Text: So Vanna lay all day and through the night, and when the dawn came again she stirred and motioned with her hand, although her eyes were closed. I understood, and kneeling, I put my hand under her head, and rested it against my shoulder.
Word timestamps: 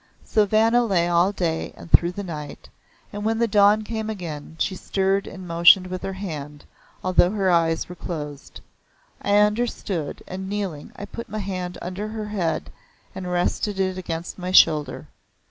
So 0.25 0.47
Vanna 0.47 0.83
lay 0.83 1.07
all 1.07 1.31
day 1.31 1.75
and 1.77 1.91
through 1.91 2.13
the 2.13 2.23
night, 2.23 2.69
and 3.13 3.23
when 3.23 3.37
the 3.37 3.47
dawn 3.47 3.83
came 3.83 4.09
again 4.09 4.55
she 4.57 4.75
stirred 4.75 5.27
and 5.27 5.47
motioned 5.47 5.85
with 5.85 6.01
her 6.01 6.13
hand, 6.13 6.63
although 7.03 7.29
her 7.29 7.51
eyes 7.51 7.87
were 7.87 7.93
closed. 7.93 8.61
I 9.21 9.37
understood, 9.37 10.23
and 10.27 10.49
kneeling, 10.49 10.91
I 10.95 11.05
put 11.05 11.29
my 11.29 11.37
hand 11.37 11.77
under 11.83 12.07
her 12.07 12.29
head, 12.29 12.71
and 13.13 13.31
rested 13.31 13.79
it 13.79 13.99
against 13.99 14.39
my 14.39 14.49
shoulder. 14.49 15.05